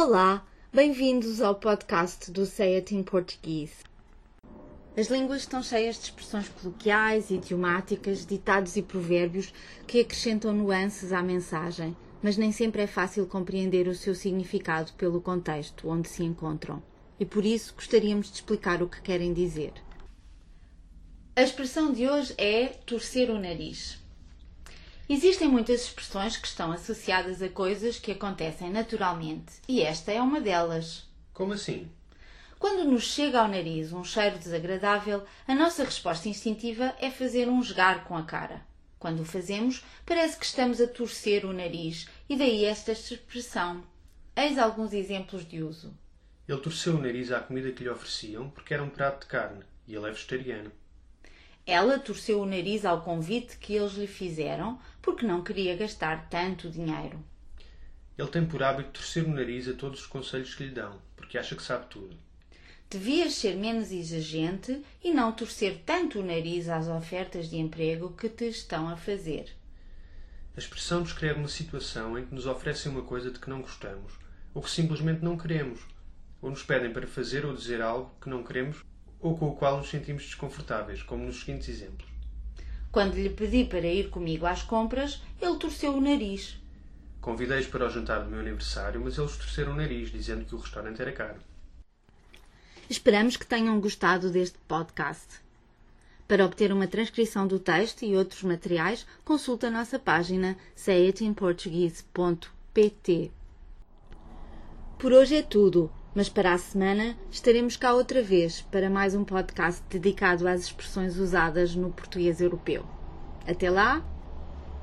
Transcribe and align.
Olá, 0.00 0.46
bem-vindos 0.72 1.40
ao 1.40 1.56
podcast 1.56 2.30
do 2.30 2.42
It 2.60 2.94
in 2.94 3.02
Português. 3.02 3.82
As 4.96 5.08
línguas 5.08 5.40
estão 5.40 5.60
cheias 5.60 5.96
de 5.96 6.04
expressões 6.04 6.48
coloquiais, 6.48 7.32
idiomáticas, 7.32 8.24
ditados 8.24 8.76
e 8.76 8.82
provérbios 8.82 9.52
que 9.88 9.98
acrescentam 9.98 10.52
nuances 10.52 11.12
à 11.12 11.20
mensagem, 11.20 11.96
mas 12.22 12.36
nem 12.36 12.52
sempre 12.52 12.82
é 12.82 12.86
fácil 12.86 13.26
compreender 13.26 13.88
o 13.88 13.94
seu 13.94 14.14
significado 14.14 14.92
pelo 14.92 15.20
contexto 15.20 15.88
onde 15.88 16.08
se 16.08 16.22
encontram. 16.22 16.80
E 17.18 17.24
por 17.24 17.44
isso 17.44 17.74
gostaríamos 17.74 18.28
de 18.28 18.34
explicar 18.34 18.80
o 18.80 18.88
que 18.88 19.02
querem 19.02 19.32
dizer. 19.32 19.72
A 21.34 21.42
expressão 21.42 21.92
de 21.92 22.08
hoje 22.08 22.32
é 22.38 22.66
torcer 22.66 23.30
o 23.30 23.40
nariz. 23.40 23.98
Existem 25.10 25.48
muitas 25.48 25.84
expressões 25.84 26.36
que 26.36 26.46
estão 26.46 26.70
associadas 26.70 27.40
a 27.40 27.48
coisas 27.48 27.98
que 27.98 28.12
acontecem 28.12 28.70
naturalmente, 28.70 29.54
e 29.66 29.80
esta 29.80 30.12
é 30.12 30.20
uma 30.20 30.38
delas. 30.38 31.08
Como 31.32 31.54
assim? 31.54 31.90
Quando 32.58 32.84
nos 32.84 33.04
chega 33.04 33.40
ao 33.40 33.48
nariz 33.48 33.90
um 33.90 34.04
cheiro 34.04 34.38
desagradável, 34.38 35.24
a 35.46 35.54
nossa 35.54 35.82
resposta 35.82 36.28
instintiva 36.28 36.94
é 37.00 37.10
fazer 37.10 37.48
um 37.48 37.58
esgar 37.58 38.04
com 38.04 38.18
a 38.18 38.22
cara. 38.22 38.60
Quando 38.98 39.20
o 39.20 39.24
fazemos, 39.24 39.82
parece 40.04 40.36
que 40.36 40.44
estamos 40.44 40.78
a 40.78 40.86
torcer 40.86 41.46
o 41.46 41.54
nariz, 41.54 42.06
e 42.28 42.36
daí 42.36 42.66
esta 42.66 42.92
expressão. 42.92 43.82
Eis 44.36 44.58
alguns 44.58 44.92
exemplos 44.92 45.48
de 45.48 45.62
uso. 45.62 45.96
Ele 46.46 46.60
torceu 46.60 46.96
o 46.96 47.00
nariz 47.00 47.32
à 47.32 47.40
comida 47.40 47.72
que 47.72 47.82
lhe 47.82 47.88
ofereciam 47.88 48.50
porque 48.50 48.74
era 48.74 48.82
um 48.82 48.90
prato 48.90 49.20
de 49.20 49.26
carne 49.26 49.64
e 49.86 49.94
ele 49.94 50.06
é 50.06 50.10
vegetariano. 50.10 50.70
Ela 51.68 51.98
torceu 51.98 52.40
o 52.40 52.46
nariz 52.46 52.86
ao 52.86 53.02
convite 53.02 53.58
que 53.58 53.74
eles 53.74 53.92
lhe 53.92 54.06
fizeram 54.06 54.80
porque 55.02 55.26
não 55.26 55.44
queria 55.44 55.76
gastar 55.76 56.26
tanto 56.30 56.70
dinheiro. 56.70 57.22
Ele 58.16 58.28
tem 58.28 58.46
por 58.46 58.62
hábito 58.62 58.92
torcer 58.92 59.22
o 59.22 59.28
nariz 59.28 59.68
a 59.68 59.74
todos 59.74 60.00
os 60.00 60.06
conselhos 60.06 60.54
que 60.54 60.64
lhe 60.64 60.70
dão, 60.70 60.98
porque 61.14 61.36
acha 61.36 61.54
que 61.54 61.62
sabe 61.62 61.84
tudo. 61.90 62.16
Devias 62.88 63.34
ser 63.34 63.54
menos 63.54 63.92
exigente 63.92 64.82
e 65.04 65.12
não 65.12 65.30
torcer 65.30 65.82
tanto 65.84 66.20
o 66.20 66.24
nariz 66.24 66.70
às 66.70 66.88
ofertas 66.88 67.50
de 67.50 67.58
emprego 67.58 68.14
que 68.14 68.30
te 68.30 68.48
estão 68.48 68.88
a 68.88 68.96
fazer. 68.96 69.54
A 70.56 70.58
expressão 70.58 71.02
descreve 71.02 71.38
uma 71.38 71.48
situação 71.48 72.18
em 72.18 72.24
que 72.24 72.34
nos 72.34 72.46
oferecem 72.46 72.90
uma 72.90 73.02
coisa 73.02 73.30
de 73.30 73.38
que 73.38 73.50
não 73.50 73.60
gostamos, 73.60 74.14
ou 74.54 74.62
que 74.62 74.70
simplesmente 74.70 75.22
não 75.22 75.36
queremos, 75.36 75.80
ou 76.40 76.48
nos 76.48 76.62
pedem 76.62 76.94
para 76.94 77.06
fazer 77.06 77.44
ou 77.44 77.54
dizer 77.54 77.82
algo 77.82 78.10
que 78.22 78.30
não 78.30 78.42
queremos 78.42 78.82
ou 79.20 79.36
com 79.36 79.48
o 79.48 79.54
qual 79.54 79.78
nos 79.78 79.90
sentimos 79.90 80.24
desconfortáveis, 80.24 81.02
como 81.02 81.24
nos 81.24 81.40
seguintes 81.40 81.68
exemplos. 81.68 82.08
Quando 82.90 83.14
lhe 83.14 83.30
pedi 83.30 83.64
para 83.64 83.86
ir 83.86 84.10
comigo 84.10 84.46
às 84.46 84.62
compras, 84.62 85.22
ele 85.40 85.56
torceu 85.56 85.94
o 85.94 86.00
nariz. 86.00 86.58
Convidei-os 87.20 87.66
para 87.66 87.86
o 87.86 87.90
jantar 87.90 88.22
do 88.22 88.30
meu 88.30 88.40
aniversário, 88.40 89.00
mas 89.00 89.18
eles 89.18 89.36
torceram 89.36 89.72
o 89.72 89.76
nariz, 89.76 90.10
dizendo 90.10 90.44
que 90.44 90.54
o 90.54 90.58
restaurante 90.58 91.02
era 91.02 91.12
caro. 91.12 91.40
Esperamos 92.88 93.36
que 93.36 93.46
tenham 93.46 93.80
gostado 93.80 94.30
deste 94.30 94.56
podcast. 94.66 95.40
Para 96.26 96.44
obter 96.44 96.72
uma 96.72 96.86
transcrição 96.86 97.46
do 97.46 97.58
texto 97.58 98.04
e 98.04 98.16
outros 98.16 98.42
materiais, 98.42 99.06
consulte 99.24 99.66
a 99.66 99.70
nossa 99.70 99.98
página 99.98 100.56
sayitinportuguese.pt. 100.74 103.30
Por 104.98 105.12
hoje 105.12 105.36
é 105.36 105.42
tudo. 105.42 105.92
Mas 106.18 106.28
para 106.28 106.52
a 106.52 106.58
semana 106.58 107.16
estaremos 107.30 107.76
cá 107.76 107.94
outra 107.94 108.20
vez 108.20 108.60
para 108.72 108.90
mais 108.90 109.14
um 109.14 109.22
podcast 109.22 109.80
dedicado 109.88 110.48
às 110.48 110.62
expressões 110.62 111.16
usadas 111.16 111.76
no 111.76 111.92
português 111.92 112.40
europeu. 112.40 112.84
Até 113.46 113.70
lá! 113.70 114.04